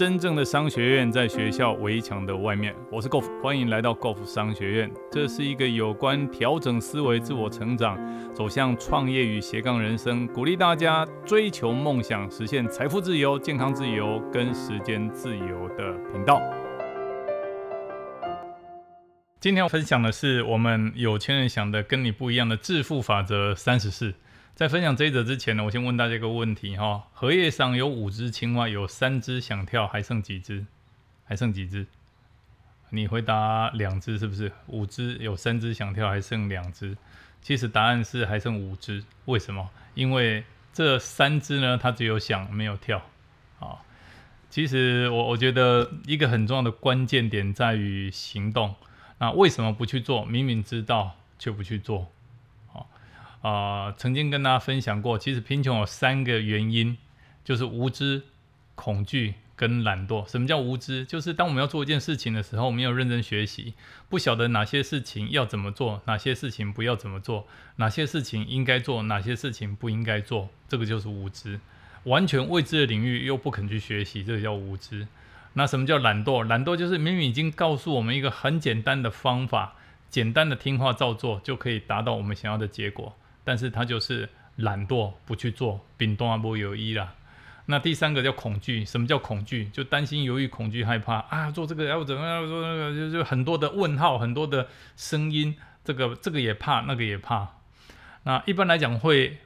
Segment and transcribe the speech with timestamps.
[0.00, 2.74] 真正的商学院在学校围墙的外面。
[2.90, 4.90] 我是 Golf，欢迎来到 Golf 商学院。
[5.12, 7.98] 这是一个有关调整思维、自我成长、
[8.32, 16.40] 走向创业与斜杠人生，鼓励大家追求梦想、实现财富自由、健康自由跟时间自由的频道。
[19.38, 24.14] 今天要分享的是我们有钱人想的跟你不一样的致富法则三十四。
[24.60, 30.66] 在分享这一则之前呢，我先问大家一个问题哈：荷叶上有五只青蛙，有三只想跳，还剩几只？
[31.24, 31.86] 还剩几只？
[32.90, 34.52] 你回答两只是不是？
[34.66, 36.94] 五只有三只想跳，还剩两只。
[37.40, 39.02] 其实答案是还剩五只。
[39.24, 39.70] 为什么？
[39.94, 43.00] 因为这三只呢，它只有想没有跳。
[43.60, 43.80] 啊，
[44.50, 48.74] 其实我我觉得一个很重要的关键点在于行动。
[49.16, 50.26] 那为什么不去做？
[50.26, 52.12] 明明知道却不去做。
[53.42, 56.98] 啊，曾经跟大家分享过，其实贫穷有三个原因，
[57.42, 58.22] 就是无知、
[58.74, 60.28] 恐惧跟懒惰。
[60.28, 61.04] 什么叫无知？
[61.06, 63.74] 就是当我们要做一件事情的时候，没有认真学习，
[64.10, 71.60] 不晓得哪些事情要怎么做，哪些事情不要怎么做，哪些事情应该做，哪些事情不应该做，这个就是无知。
[72.04, 75.08] 完全未知的领域又不肯去学习，这个叫无知。
[75.54, 76.44] 那什么叫懒惰？
[76.44, 79.74] 懒惰就是明明已经告诉我们一个很简单的方法，
[80.08, 83.16] 简单的听话照做，就可以达到我们想要的结果。
[83.44, 87.14] 但是他就是懒惰，不去做，丙东阿波有一啦。
[87.66, 89.68] 那第三个叫恐惧，什么叫恐惧？
[89.72, 92.46] 就担心、犹豫、恐惧、害怕啊，做这个要怎么样？
[92.48, 97.48] 做那个就就很多的问号，很多的声音，这个这个也怕，那个也怕。
[98.24, 99.38] 那一般来讲会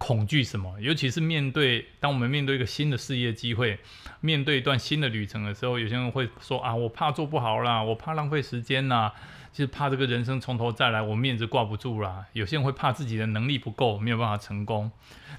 [0.00, 0.80] 恐惧什么？
[0.80, 3.78] 尤其是面对当我们面对一个新的事业机会，
[4.22, 9.12] 面对一段新的旅程的时候，有些人会说啊，我怕做不好啦，我怕浪费时间呐。
[9.52, 12.24] 就是怕这个人生从头再来，我面子挂不住啦。
[12.32, 14.90] 有些人会怕自己的能力不够，没有办法成功。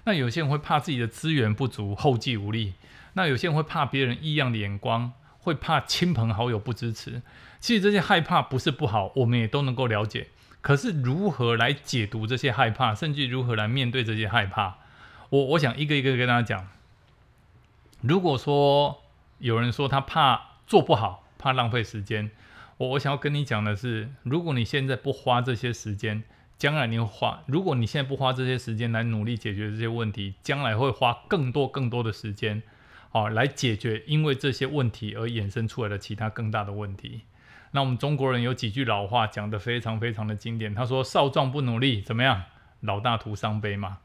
[0.03, 2.73] 那有些人会怕自己的资源不足，后继无力。
[3.13, 7.21] 那有些人会怕别人异样的眼光，会怕亲朋好友不支持。
[7.61, 10.27] 其实这些害怕不是不好，我们也都能够了解。
[10.61, 14.77] 可是如何来解读这些害怕，甚至如何来面对这些害怕，
[15.29, 16.67] 我我想一个一个跟大家讲。
[18.01, 19.01] 如果说
[19.39, 22.31] 有人说他怕做不好，怕浪费时间。
[22.77, 26.23] 我我想要跟你讲的是，如果你现在不花这些时间，
[26.57, 32.63] 将来你会花；如果你现在不花这些时间来努力解决这些问题，将来会花更多更多的时间，
[33.11, 37.21] 哦，来解决因为这些问题而衍生出来的其他更大的问题。
[37.71, 42.43] 那我们中国人有几句老话讲得非常非常的经典，他说：“少壮不努力，怎么样？
[42.81, 43.99] 老大徒伤悲嘛。”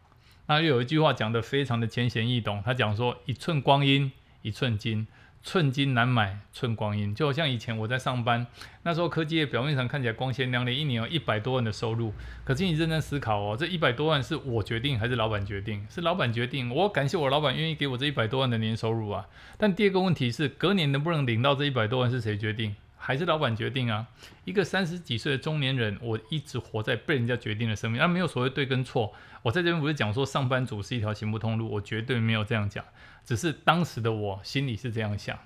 [0.46, 4.12] 那又有一句话讲得非常的浅显易懂，他讲说：“一寸光阴
[4.42, 5.06] 一寸金。”
[5.42, 8.48] 寸金难买寸光阴，就好像以前我在上班，
[8.82, 12.12] 那时候科技业表面上看起来光鲜亮丽，一年有一百多万的收入。
[12.42, 15.86] 可是你认真思考哦，这一百多万是我决定还是老板决定？
[15.88, 19.26] 是老板决定，我感谢我老板愿意给我这一百多万的年收入啊。
[19.56, 22.74] 但第二个问题是，隔年能不能领到这一百多万是谁决定？
[22.96, 24.06] 还是老板决定啊？
[24.44, 29.14] 一个三十几岁的中年人，我一直活在被人家决定的生命，那没有所谓对跟错。
[29.42, 32.84] 我在这边不是讲说上班族是一条行不通路，我绝对没有这样讲，
[33.24, 35.38] 只是当时的我心里是这样想。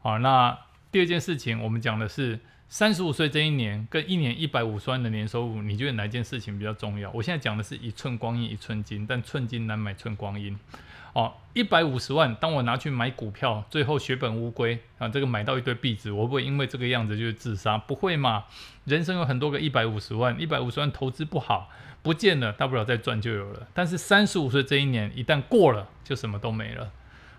[0.00, 0.58] 好，那
[0.90, 2.40] 第二件事情，我们讲的是
[2.76, 7.08] 三十五岁这一年跟一年一百五十万的年收入，你觉得哪件事情比较重要？
[7.12, 10.58] 我现在讲的是一寸光阴一寸金，但寸金难买寸光阴。
[11.12, 15.08] 哦，一百五十万，当我拿去买股票，最后血本无归啊！
[15.08, 18.46] 这个买到一堆壁纸，我不会因为这个样子就自杀，不会嘛？
[18.86, 21.70] 人生有很多个一百五十万，一百五十万投资不好，
[22.02, 23.68] 不见了，大不了再赚就有了。
[23.72, 26.90] 但是三十五岁这一年一旦过了，就什么都没了。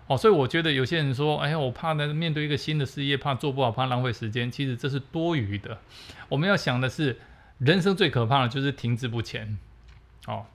[0.06, 5.78] 哦，所以我觉得有些人说，哎呀，我怕呢，面对一个新的事业，怕做不好，怕浪费时间，其实这是多余的。
[6.28, 7.18] 我们要想的是，
[7.58, 9.58] 人生最可怕的就是停滞不前。
[10.26, 10.46] 哦，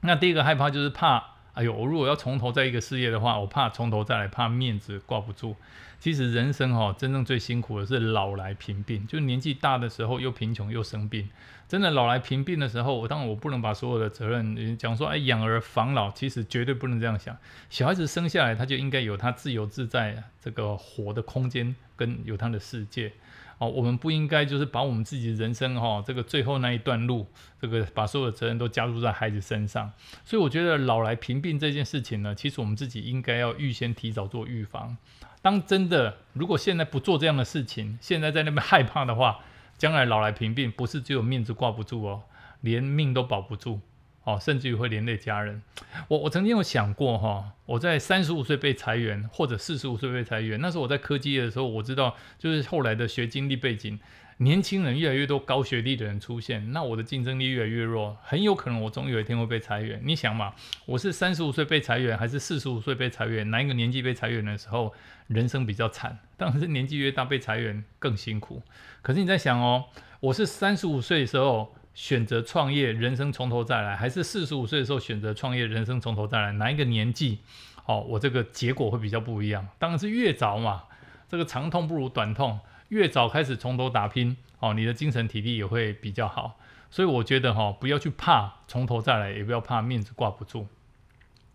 [0.00, 1.33] 那第一个害怕就是怕。
[1.54, 5.56] 哎呦，我如果要从头再一个事业的话，我怕从头再来，怕面子挂不住。
[6.00, 11.30] 其实人生哈，真正最辛苦的是老来贫病，就年纪大的时候又贫穷又生病。
[11.66, 17.34] 真的老来贫病的时候，我当然我不能把所有的责任讲说，哎，养儿防老，其实绝对不能这样想。
[17.70, 23.12] 小孩子生下来他就应该有他自由自在这个活的空间，跟有他的世界。
[23.58, 27.26] 哦，我们不应该就是把我们自己的人生哈，这个最后那一段路，
[27.60, 29.92] 这个把所有的责任都加入在孩子身上。
[30.24, 34.96] 所以我觉得老来贫病这件事情呢，其实我们自己应该要预先提早做预防。
[35.40, 39.40] 当真的如果现在不做这样的事情，现在在那边 害怕的话，
[39.78, 42.22] 将来老来贫病不是只有面子挂不住哦，
[42.60, 43.80] 连命都保不住。
[44.24, 45.62] 哦，甚至于会连累家人。
[46.08, 50.60] 我我曾经有想过哈，我在三十五岁被裁员，或者四十五岁被裁员。
[50.60, 54.00] 那时候我在科技业的时候，我知道就是后来的学经历背景，
[54.38, 60.00] 年轻人越来越多高学历的人出现，那我的竞争力越来越弱，很有可能我总有一天会被裁员。
[60.02, 60.54] 你想嘛，
[60.86, 63.50] 我是三十五岁被裁员，还是四十五岁被裁员？
[63.50, 64.94] 哪一个年纪被裁员的时候，
[65.26, 66.18] 人生比较惨？
[66.38, 68.62] 当然是年纪越大被裁员更辛苦。
[69.02, 69.84] 可是你在想哦，
[70.20, 76.52] 我是三十五岁的时候选择创业，人生从头再来，还是四十五岁的时候选择创业，人生从头再来？
[76.52, 77.38] 哪一个年纪，
[77.86, 79.66] 哦，我这个结果会比较不一样？
[79.78, 80.84] 当然是越早嘛，
[81.28, 82.58] 这个长痛不如短痛。
[82.88, 86.58] 越早开始从头打拼，哦，你的精神体力也会比较好。
[86.90, 90.68] 所以我觉得哈，不要去怕从头再来，也不要怕面子挂不住。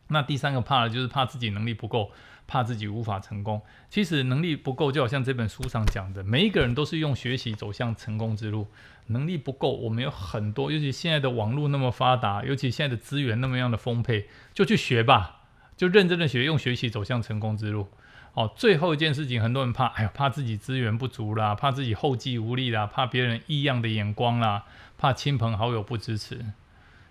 [0.09, 2.11] 那第三个怕的就是怕自己能力不够，
[2.45, 3.61] 怕自己无法成功。
[3.89, 8.67] 其实能力不够，就好像这本书上讲的，每一个人都是用学习走向成功之路。
[9.07, 15.41] 能力不够，我们有很多，尤其现在的网络那么发达，尤其现在的资源那么样的丰沛，就去学吧，
[15.75, 17.87] 就认真的学，用学习走向成功之路。
[18.35, 24.65] 哦，最后一件事情，很多人怕，哎呀，怕自己资源不足啦，怕自己后继无力啦，怕别人异样的眼光啦，
[24.97, 26.45] 怕亲朋好友不支持。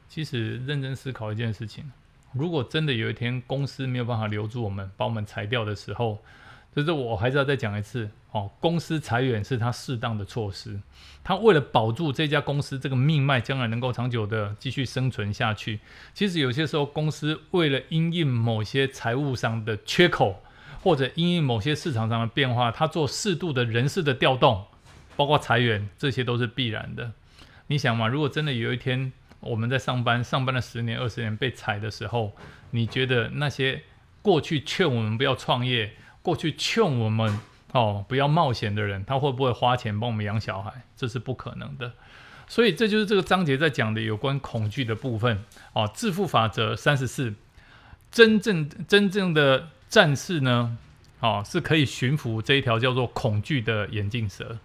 [0.09, 1.91] 其实认真思考一件事情，
[2.33, 6.19] 如果真的有一天公司没有办法留住我们，把我们裁掉的时候，
[6.75, 10.81] 就是我还是要再讲一次，哦，公司裁员是他适当的措施，
[11.25, 15.81] 他为了保住这家公司这个命脉，将来能够长久的继续生存下去。
[16.15, 20.43] 其实有些时候，公司为了因应某些财务上的缺口。
[20.81, 24.65] 或者因应某些市场上的变化，他做适度的人事的调动，
[25.17, 27.11] 包括裁员，这些都是必然的。
[27.67, 32.37] 你想嘛，如果真的有一天我们在上班，上班了十年、二十年被裁的时候，
[32.71, 33.83] 你觉得那些
[34.23, 35.93] 过去劝我们不要创业、
[36.23, 37.39] 过去劝我们
[37.73, 40.73] 哦不要冒险的人，他会不会花钱帮我们养小孩？
[40.97, 41.93] 这是不可能的。
[42.47, 45.91] 所以这就是这个章节在讲的有关恐惧的部分哦。
[45.95, 47.35] 致富法则三十四，
[48.11, 49.69] 真正真正的。
[49.89, 50.77] 战士呢，
[51.21, 54.59] 哦，是可以驯服这一条叫做恐惧的眼镜蛇。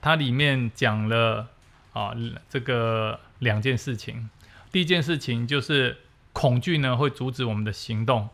[0.00, 1.48] 它里面讲了
[1.92, 2.14] 啊，
[2.48, 4.28] 这个两件事情。
[4.72, 5.98] 第一件事情就是
[6.32, 8.28] 恐惧呢会阻止我们的行动。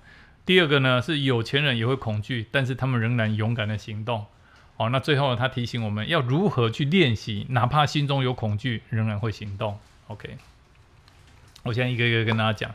[0.44, 4.26] 第二个呢是有钱人也会恐惧，但是他们仍然勇敢的行动。
[4.76, 9.79] 哦，那最后他提醒我们要如何去练习，哪怕心中有恐惧，仍然会行动。
[10.09, 10.37] OK，
[11.62, 12.75] 我现在一个一个跟大家讲。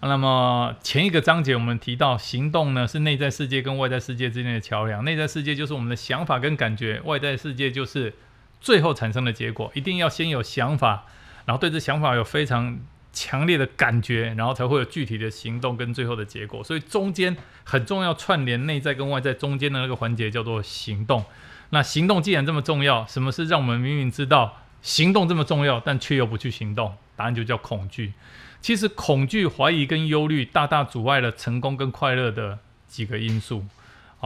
[0.00, 5.04] 那么前一个章节我们提到，行动呢是内在世界跟外在世界之间的桥梁。
[5.04, 8.14] 内在世界就是我们的想法跟感觉，外在世界就是
[8.66, 9.70] 最后产生的结果。
[9.74, 11.04] 一定要先有想法，
[11.44, 12.80] 然后对这想法有非常
[13.12, 16.64] 强烈的感觉，然后才会有具体的行动跟最后的结果。
[16.64, 21.24] 所以中间很重要，串联内在跟外在中间的那个环节叫做行动。
[21.70, 26.96] 那行动既然这么重要，什么是让我们明明知道行动这么重要，但却又不去行动？
[27.14, 28.14] 答案就叫恐惧。
[28.60, 32.58] 其实恐惧、怀疑跟忧虑大大阻碍了成功跟快乐的
[32.88, 33.64] 几个因素。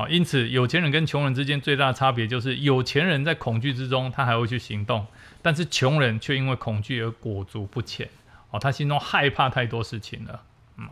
[0.09, 5.07] 因此有钱人跟穷人之间最大的差别就是，有钱人在恐惧之中，他还会去行动；
[5.43, 8.09] 但是穷人却因为恐惧而裹足不前。
[8.51, 10.43] 哦，他心中害怕太多事情了。
[10.79, 10.89] 嗯，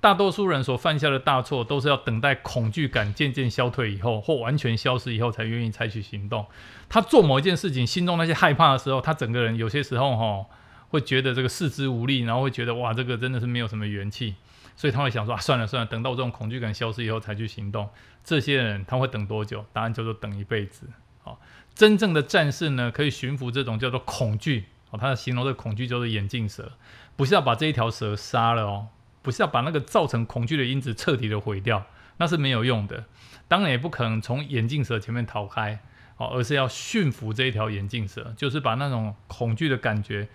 [0.00, 6.46] 大多数人所犯下的大错，都是要等待恐惧感渐渐消退以后，或完全消失以后，才愿意采取行动。
[6.88, 10.46] 他做某一件事情，心中那些害怕的时候，他整个人有些时候哈。
[10.92, 14.34] 会觉得这个四肢无力，然后会觉得哇，这个真的是没有什么元气，
[14.76, 17.88] 所以他会想说啊，算了算了，等到我这种恐惧感消失以后才去行动。
[18.24, 19.64] 这些人他会等多久？
[19.72, 20.88] 答案叫做等一辈子。
[21.22, 21.40] 好，
[21.74, 24.66] 真正的战士呢，可以驯服这种叫做恐惧。
[24.90, 26.72] 哦，他的形容这个恐惧叫做眼镜蛇，
[27.16, 28.88] 不是要把这一条蛇杀了哦，
[29.22, 31.86] 不是要把那个造成恐惧的因子彻底的毁掉，
[32.18, 33.04] 那是没有用的。
[33.48, 35.78] 当然也不可能从眼镜蛇前面逃开，
[36.16, 40.28] 哦，而是要驯服这一条眼镜蛇，就是把那种恐惧的感觉。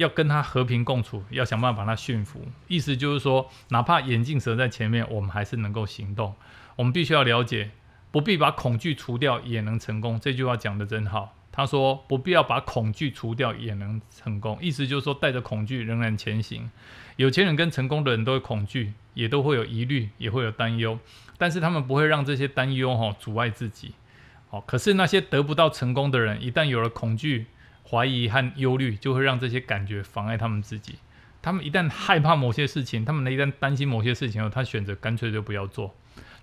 [0.00, 2.40] 要跟他和平共处，要想办法把他驯服。
[2.68, 6.34] 意思就是说，哪怕眼镜蛇在前面，我们还是能够行动。
[6.76, 7.72] 我们必须要了解，
[8.10, 10.18] 不必把恐惧除掉也能成功。
[10.18, 11.36] 这句话讲的真好。
[11.52, 14.56] 他说，不必要把恐惧除掉也能成功。
[14.62, 16.70] 意思就是说，带着恐惧仍然前行。
[17.16, 20.98] 有钱人跟成功的人都会恐惧，也都会有疑虑，也会有担忧，
[21.36, 23.92] 但是他们不会让这些担忧哈阻碍自己。
[24.48, 27.46] 好，可是那些得不到成功的人，一旦有了恐惧，
[27.88, 30.96] 怀疑和忧虑就会让这些感觉妨碍他们自己。
[31.42, 35.94] 他们一旦害怕某些事情，他们一旦担心某些事情后，他选择干脆就不要做。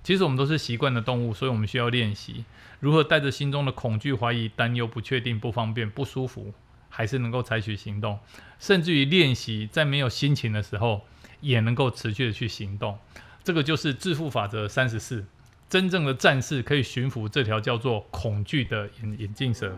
[0.03, 2.46] 其实我们都是习惯的动物，所以我们需要练习
[2.79, 6.53] 如何带着心中的恐惧、怀疑、担忧、不确定、不方便、不舒服，
[6.89, 8.17] 还是能够采取行动，
[8.58, 11.06] 甚至于练习在没有心情的时候
[11.41, 12.98] 也能够持续的去行动。
[13.44, 15.25] 这个就是致富法则三十四。
[15.70, 19.77] 真正的战士可以驯服这条叫做恐惧的眼眼镜蛇。